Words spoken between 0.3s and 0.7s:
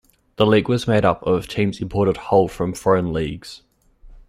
The league